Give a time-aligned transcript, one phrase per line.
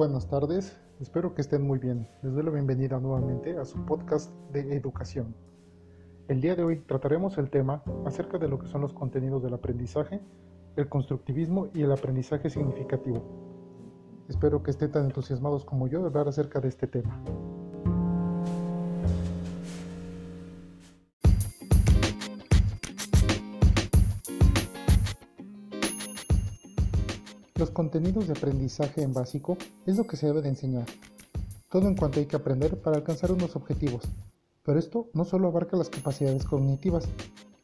[0.00, 2.08] Buenas tardes, espero que estén muy bien.
[2.22, 5.34] Les doy la bienvenida nuevamente a su podcast de educación.
[6.26, 9.52] El día de hoy trataremos el tema acerca de lo que son los contenidos del
[9.52, 10.22] aprendizaje,
[10.76, 13.22] el constructivismo y el aprendizaje significativo.
[14.30, 17.22] Espero que estén tan entusiasmados como yo de hablar acerca de este tema.
[27.72, 29.56] Contenidos de aprendizaje en básico
[29.86, 30.86] es lo que se debe de enseñar.
[31.70, 34.02] Todo en cuanto hay que aprender para alcanzar unos objetivos.
[34.64, 37.08] Pero esto no solo abarca las capacidades cognitivas,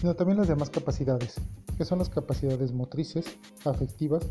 [0.00, 1.34] sino también las demás capacidades,
[1.76, 3.26] que son las capacidades motrices,
[3.64, 4.22] afectivas,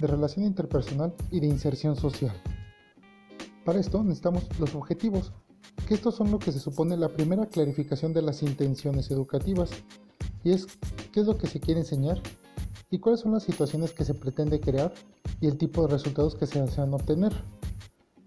[0.00, 2.34] de relación interpersonal y de inserción social.
[3.64, 5.32] Para esto necesitamos los objetivos,
[5.86, 9.70] que estos son lo que se supone la primera clarificación de las intenciones educativas,
[10.42, 10.66] y es
[11.12, 12.20] qué es lo que se quiere enseñar
[12.90, 14.92] y cuáles son las situaciones que se pretende crear
[15.40, 17.32] y el tipo de resultados que se desean obtener.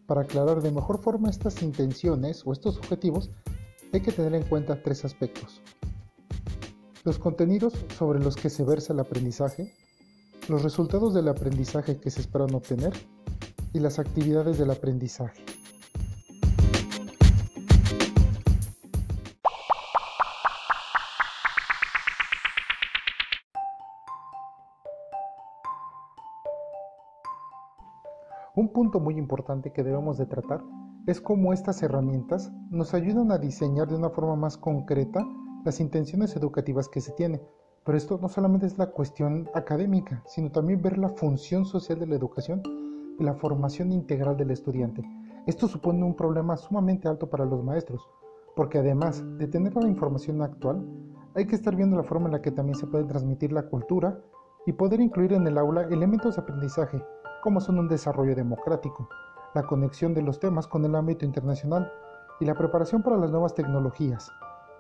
[0.05, 3.29] Para aclarar de mejor forma estas intenciones o estos objetivos,
[3.93, 5.61] hay que tener en cuenta tres aspectos.
[7.03, 9.73] Los contenidos sobre los que se versa el aprendizaje,
[10.47, 12.93] los resultados del aprendizaje que se esperan obtener
[13.73, 15.43] y las actividades del aprendizaje.
[28.55, 30.63] Un punto muy importante que debemos de tratar
[31.05, 35.23] es cómo estas herramientas nos ayudan a diseñar de una forma más concreta
[35.63, 37.41] las intenciones educativas que se tiene.
[37.85, 42.07] Pero esto no solamente es la cuestión académica, sino también ver la función social de
[42.07, 42.63] la educación
[43.19, 45.03] y la formación integral del estudiante.
[45.45, 48.01] Esto supone un problema sumamente alto para los maestros,
[48.55, 50.85] porque además de tener la información actual,
[51.35, 54.19] hay que estar viendo la forma en la que también se puede transmitir la cultura
[54.65, 57.01] y poder incluir en el aula elementos de aprendizaje
[57.41, 59.09] como son un desarrollo democrático,
[59.55, 61.91] la conexión de los temas con el ámbito internacional
[62.39, 64.31] y la preparación para las nuevas tecnologías,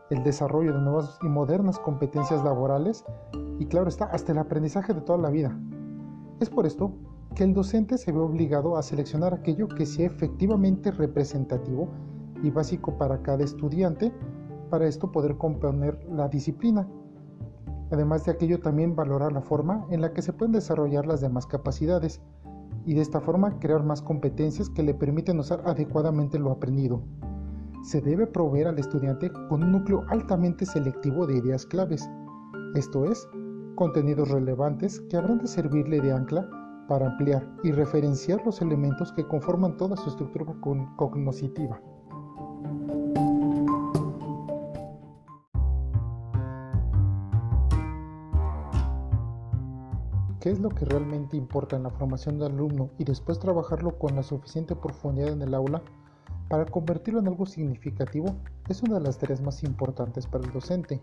[0.09, 3.05] el desarrollo de nuevas y modernas competencias laborales
[3.59, 5.57] y claro está, hasta el aprendizaje de toda la vida.
[6.39, 6.93] Es por esto
[7.35, 11.89] que el docente se ve obligado a seleccionar aquello que sea efectivamente representativo
[12.41, 14.13] y básico para cada estudiante,
[14.69, 16.87] para esto poder componer la disciplina.
[17.91, 21.47] Además de aquello también valorar la forma en la que se pueden desarrollar las demás
[21.47, 22.21] capacidades,
[22.85, 27.01] y de esta forma crear más competencias que le permiten usar adecuadamente lo aprendido.
[27.83, 32.09] Se debe proveer al estudiante con un núcleo altamente selectivo de ideas claves,
[32.75, 33.27] esto es,
[33.75, 36.47] contenidos relevantes que habrán de servirle de ancla
[36.87, 40.45] para ampliar y referenciar los elementos que conforman toda su estructura
[40.97, 41.79] cognoscitiva.
[50.39, 54.15] Qué es lo que realmente importa en la formación del alumno y después trabajarlo con
[54.15, 55.81] la suficiente profundidad en el aula
[56.47, 58.35] para convertirlo en algo significativo
[58.69, 61.01] es una de las tareas más importantes para el docente.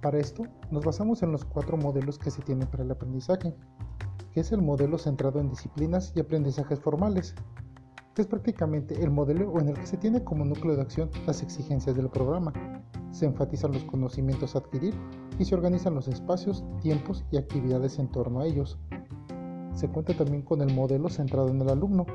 [0.00, 3.54] Para esto nos basamos en los cuatro modelos que se tienen para el aprendizaje,
[4.32, 7.34] que es el modelo centrado en disciplinas y aprendizajes formales,
[8.14, 11.42] que es prácticamente el modelo en el que se tiene como núcleo de acción las
[11.42, 12.52] exigencias del programa,
[13.10, 14.94] se enfatizan los conocimientos a adquirir
[15.38, 18.78] y se organizan los espacios, tiempos y actividades en torno a ellos.
[19.72, 22.06] Se cuenta también con el modelo centrado en el alumno,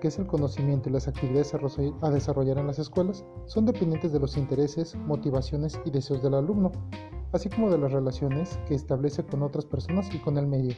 [0.00, 4.20] que es el conocimiento y las actividades a desarrollar en las escuelas son dependientes de
[4.20, 6.70] los intereses, motivaciones y deseos del alumno,
[7.32, 10.74] así como de las relaciones que establece con otras personas y con el medio.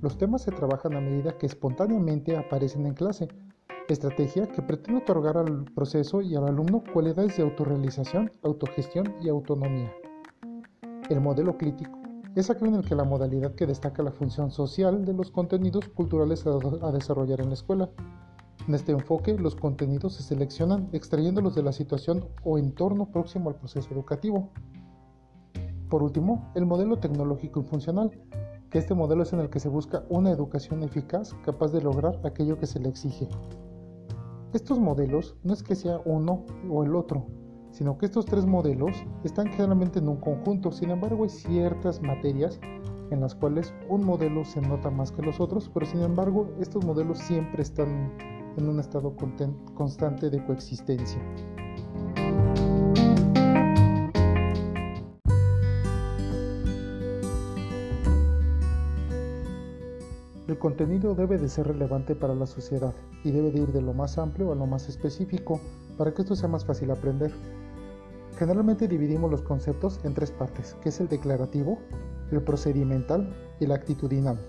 [0.00, 3.28] Los temas se trabajan a medida que espontáneamente aparecen en clase,
[3.88, 9.92] estrategia que pretende otorgar al proceso y al alumno cualidades de autorrealización, autogestión y autonomía.
[11.10, 11.98] El modelo crítico
[12.36, 15.88] es aquel en el que la modalidad que destaca la función social de los contenidos
[15.88, 17.90] culturales a, desarrollar en la escuela.
[18.68, 23.56] En este enfoque, los contenidos se seleccionan extrayéndolos de la situación o entorno próximo al
[23.56, 24.50] proceso educativo.
[25.88, 28.12] Por último, el modelo tecnológico y funcional,
[28.70, 32.20] que este modelo es en el que se busca una educación eficaz capaz de lograr
[32.22, 33.26] aquello que se le exige.
[34.52, 37.26] Estos modelos no es que sea uno o el otro,
[37.72, 40.72] sino que estos tres modelos están generalmente en un conjunto.
[40.72, 42.60] Sin embargo, hay ciertas materias
[43.10, 46.84] en las cuales un modelo se nota más que los otros, pero sin embargo, estos
[46.84, 48.12] modelos siempre están
[48.56, 49.14] en un estado
[49.74, 51.20] constante de coexistencia.
[60.50, 63.94] El contenido debe de ser relevante para la sociedad y debe de ir de lo
[63.94, 65.60] más amplio a lo más específico
[65.96, 67.30] para que esto sea más fácil aprender.
[68.40, 71.78] Generalmente dividimos los conceptos en tres partes, que es el declarativo,
[72.30, 74.40] el procedimental y el actitudinal.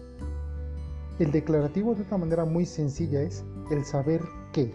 [1.19, 4.21] El declarativo de una manera muy sencilla es el saber
[4.53, 4.73] qué.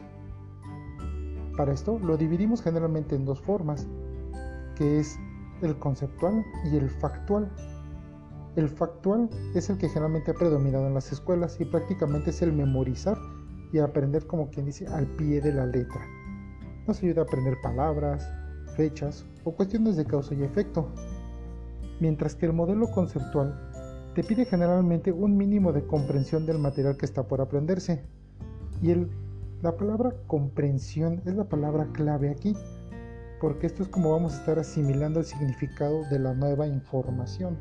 [1.56, 3.86] Para esto lo dividimos generalmente en dos formas,
[4.76, 5.19] que es
[5.62, 7.50] el conceptual y el factual.
[8.54, 12.52] El factual es el que generalmente ha predominado en las escuelas y prácticamente es el
[12.52, 13.16] memorizar
[13.72, 16.02] y aprender como quien dice al pie de la letra.
[16.86, 18.28] Nos ayuda a aprender palabras,
[18.76, 20.93] fechas o cuestiones de causa y efecto.
[22.00, 23.58] Mientras que el modelo conceptual
[24.14, 28.02] te pide generalmente un mínimo de comprensión del material que está por aprenderse.
[28.81, 29.11] Y el,
[29.62, 32.55] la palabra comprensión es la palabra clave aquí,
[33.43, 37.58] porque esto es como vamos a estar asimilando el significado de la nueva información.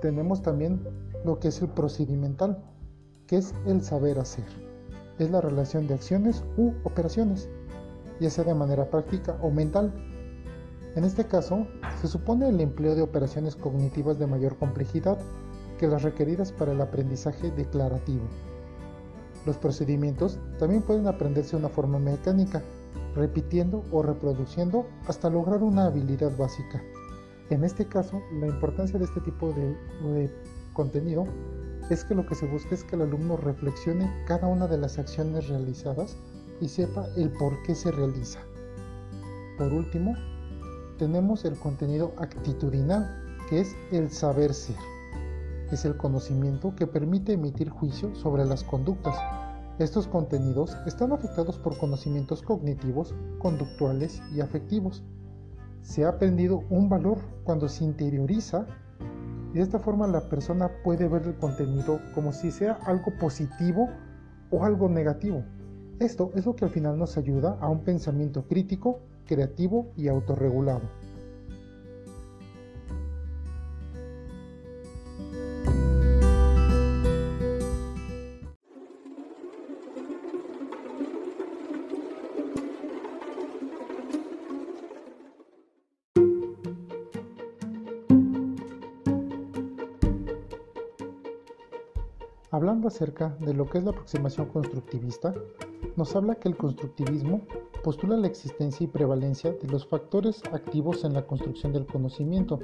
[0.00, 0.80] Tenemos también
[1.24, 2.64] lo que es el procedimental,
[3.28, 4.44] que es el saber hacer.
[5.20, 7.48] Es la relación de acciones u operaciones,
[8.20, 9.92] ya sea de manera práctica o mental.
[10.94, 11.66] En este caso,
[12.00, 15.18] se supone el empleo de operaciones cognitivas de mayor complejidad
[15.78, 18.24] que las requeridas para el aprendizaje declarativo.
[19.44, 22.62] Los procedimientos también pueden aprenderse de una forma mecánica,
[23.14, 26.82] repitiendo o reproduciendo hasta lograr una habilidad básica.
[27.50, 29.76] En este caso, la importancia de este tipo de,
[30.12, 30.30] de
[30.72, 31.24] contenido
[31.90, 34.98] es que lo que se busca es que el alumno reflexione cada una de las
[34.98, 36.16] acciones realizadas
[36.60, 38.40] y sepa el por qué se realiza.
[39.58, 40.14] Por último,
[40.98, 44.76] tenemos el contenido actitudinal, que es el saber ser.
[45.70, 49.16] Es el conocimiento que permite emitir juicio sobre las conductas.
[49.78, 55.02] Estos contenidos están afectados por conocimientos cognitivos, conductuales y afectivos.
[55.82, 58.66] Se ha aprendido un valor cuando se interioriza
[59.52, 63.88] y de esta forma la persona puede ver el contenido como si sea algo positivo
[64.50, 65.44] o algo negativo.
[65.98, 70.82] Esto es lo que al final nos ayuda a un pensamiento crítico, creativo y autorregulado.
[92.50, 95.34] Hablando acerca de lo que es la aproximación constructivista,
[95.96, 97.42] nos habla que el constructivismo
[97.82, 102.58] postula la existencia y prevalencia de los factores activos en la construcción del conocimiento.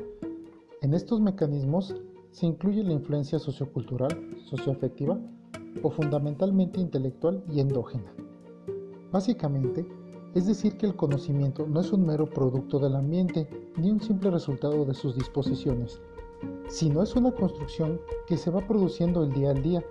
[0.82, 1.94] En estos mecanismos
[2.30, 5.18] se incluye la influencia sociocultural, socioafectiva
[5.82, 8.12] o fundamentalmente intelectual y endógena.
[9.10, 9.86] Básicamente,
[10.34, 14.30] es decir que el conocimiento no es un mero producto del ambiente ni un simple
[14.30, 16.00] resultado de sus disposiciones,
[16.68, 19.84] sino es una construcción que se va produciendo el día al día,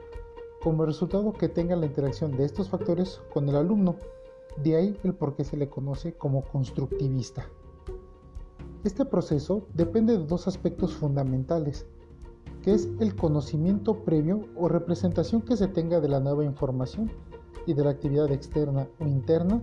[0.63, 3.95] como resultado que tenga la interacción de estos factores con el alumno,
[4.57, 7.47] de ahí el por qué se le conoce como constructivista.
[8.83, 11.85] Este proceso depende de dos aspectos fundamentales,
[12.63, 17.11] que es el conocimiento previo o representación que se tenga de la nueva información
[17.65, 19.61] y de la actividad externa o interna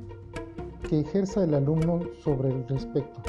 [0.89, 3.21] que ejerza el alumno sobre el respecto.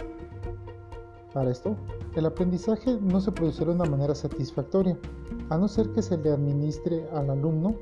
[1.33, 1.75] Para esto,
[2.15, 4.97] el aprendizaje no se producirá de una manera satisfactoria,
[5.49, 7.75] a no ser que se le administre al alumno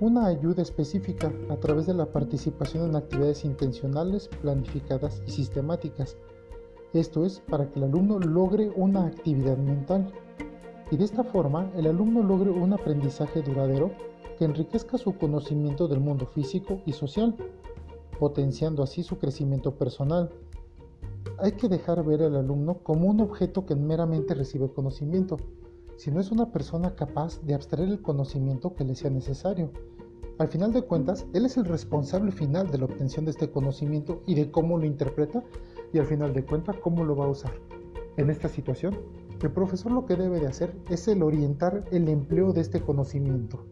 [0.00, 6.16] una ayuda específica a través de la participación en actividades intencionales, planificadas y sistemáticas.
[6.92, 10.12] Esto es para que el alumno logre una actividad mental
[10.90, 13.92] y de esta forma el alumno logre un aprendizaje duradero
[14.38, 17.34] que enriquezca su conocimiento del mundo físico y social,
[18.18, 20.30] potenciando así su crecimiento personal,
[21.38, 25.36] hay que dejar ver al alumno como un objeto que meramente recibe conocimiento,
[25.96, 29.70] sino es una persona capaz de abstraer el conocimiento que le sea necesario.
[30.38, 34.22] Al final de cuentas, él es el responsable final de la obtención de este conocimiento
[34.26, 35.42] y de cómo lo interpreta
[35.92, 37.52] y al final de cuentas cómo lo va a usar.
[38.16, 38.96] En esta situación,
[39.42, 43.64] el profesor lo que debe de hacer es el orientar el empleo de este conocimiento.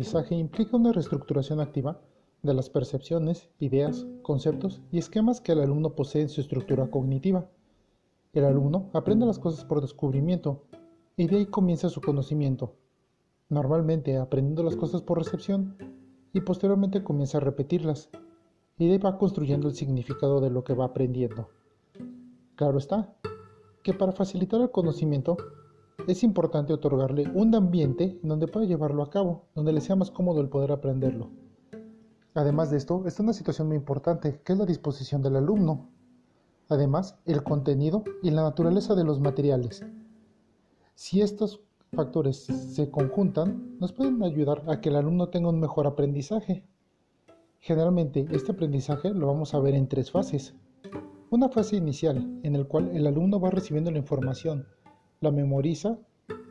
[0.00, 2.00] Aprendizaje implica una reestructuración activa
[2.42, 7.50] de las percepciones, ideas, conceptos y esquemas que el alumno posee en su estructura cognitiva.
[8.32, 10.64] El alumno aprende las cosas por descubrimiento
[11.18, 12.72] y de ahí comienza su conocimiento,
[13.50, 15.76] normalmente aprendiendo las cosas por recepción
[16.32, 18.08] y posteriormente comienza a repetirlas
[18.78, 21.50] y de ahí va construyendo el significado de lo que va aprendiendo.
[22.54, 23.14] Claro está
[23.82, 25.36] que para facilitar el conocimiento
[26.06, 30.10] es importante otorgarle un ambiente en donde pueda llevarlo a cabo, donde le sea más
[30.10, 31.30] cómodo el poder aprenderlo.
[32.34, 35.88] Además de esto, está una situación muy importante, que es la disposición del alumno.
[36.68, 39.84] Además, el contenido y la naturaleza de los materiales.
[40.94, 41.60] Si estos
[41.92, 46.64] factores se conjuntan, nos pueden ayudar a que el alumno tenga un mejor aprendizaje.
[47.58, 50.54] Generalmente este aprendizaje lo vamos a ver en tres fases.
[51.30, 54.66] Una fase inicial en la cual el alumno va recibiendo la información,
[55.20, 55.98] la memoriza,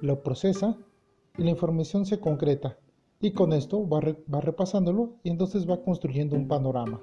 [0.01, 0.77] la procesa
[1.37, 2.77] y la información se concreta
[3.19, 3.99] y con esto va,
[4.31, 7.01] va repasándolo y entonces va construyendo un panorama.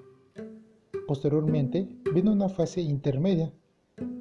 [1.08, 3.52] Posteriormente viene una fase intermedia,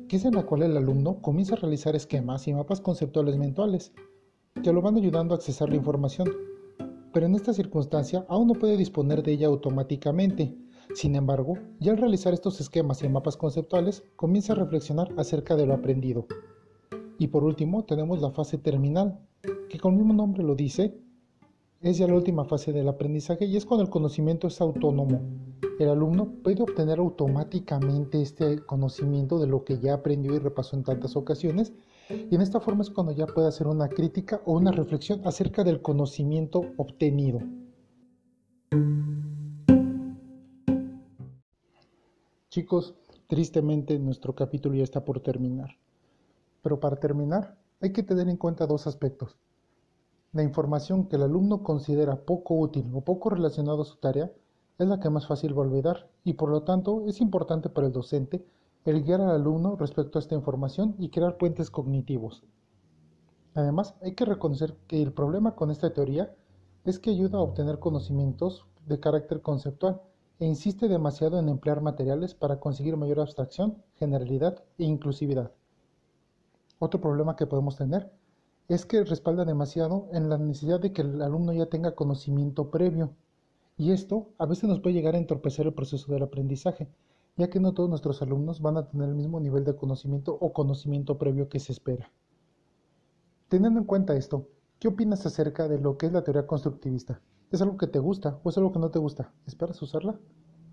[0.07, 3.93] que es en la cual el alumno comienza a realizar esquemas y mapas conceptuales mentales,
[4.63, 6.27] que lo van ayudando a accesar la información.
[7.13, 10.57] Pero en esta circunstancia aún no puede disponer de ella automáticamente.
[10.95, 15.67] Sin embargo, ya al realizar estos esquemas y mapas conceptuales, comienza a reflexionar acerca de
[15.67, 16.25] lo aprendido.
[17.17, 19.19] Y por último, tenemos la fase terminal,
[19.69, 20.97] que con el mismo nombre lo dice,
[21.81, 25.21] es ya la última fase del aprendizaje y es cuando el conocimiento es autónomo,
[25.77, 30.83] el alumno puede obtener automáticamente este conocimiento de lo que ya aprendió y repasó en
[30.83, 31.73] tantas ocasiones
[32.09, 35.63] y en esta forma es cuando ya puede hacer una crítica o una reflexión acerca
[35.63, 37.41] del conocimiento obtenido.
[42.49, 42.95] Chicos,
[43.27, 45.77] tristemente nuestro capítulo ya está por terminar.
[46.65, 49.37] Pero para terminar, hay que tener en cuenta dos aspectos.
[50.33, 54.31] La información que el alumno considera poco útil o poco relacionada a su tarea
[54.79, 57.85] es la que más fácil va a olvidar y por lo tanto es importante para
[57.85, 58.43] el docente
[58.83, 62.43] el guiar al alumno respecto a esta información y crear puentes cognitivos.
[63.53, 66.33] Además, hay que reconocer que el problema con esta teoría
[66.83, 70.01] es que ayuda a obtener conocimientos de carácter conceptual
[70.39, 75.51] e insiste demasiado en emplear materiales para conseguir mayor abstracción, generalidad e inclusividad.
[76.85, 78.11] Otro problema que podemos tener
[78.67, 83.09] es que respalda demasiado en la necesidad de que el alumno ya tenga conocimiento previo
[83.75, 86.87] y esto a veces nos puede llegar a entorpecer el proceso del aprendizaje,
[87.37, 90.53] ya que no todos nuestros alumnos van a tener el mismo nivel de conocimiento o
[90.53, 92.11] conocimiento previo que se espera.
[93.47, 97.19] Teniendo en cuenta esto, ¿qué opinas acerca de lo que es la teoría constructivista?
[97.49, 99.33] ¿Es algo que te gusta o es algo que no te gusta?
[99.47, 100.19] ¿Esperas usarla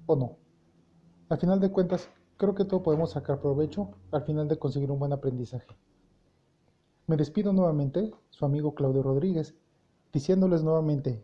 [0.04, 0.36] o no?
[1.30, 4.98] Al final de cuentas, creo que todos podemos sacar provecho al final de conseguir un
[4.98, 5.74] buen aprendizaje.
[7.12, 9.54] Me despido nuevamente, su amigo Claudio Rodríguez,
[10.14, 11.22] diciéndoles nuevamente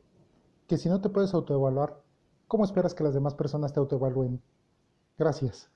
[0.67, 2.03] que si no te puedes autoevaluar,
[2.47, 4.43] ¿cómo esperas que las demás personas te autoevalúen?
[5.17, 5.71] Gracias.